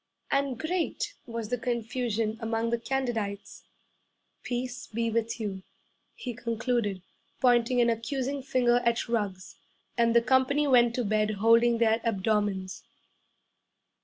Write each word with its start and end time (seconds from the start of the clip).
'And 0.31 0.57
great 0.57 1.13
was 1.27 1.49
the 1.49 1.59
confusion 1.59 2.35
among 2.39 2.71
the 2.71 2.79
candidites. 2.79 3.65
'Peace 4.41 4.87
be 4.87 5.11
with 5.11 5.39
you,' 5.39 5.61
he 6.15 6.33
concluded, 6.33 7.03
pointing 7.39 7.79
an 7.81 7.89
accusing 7.91 8.41
finger 8.41 8.77
at 8.77 9.07
Ruggs; 9.07 9.57
and 9.95 10.15
the 10.15 10.21
company 10.23 10.65
went 10.67 10.95
to 10.95 11.05
bed 11.05 11.35
holding 11.35 11.77
their 11.77 12.01
abdomens. 12.03 12.81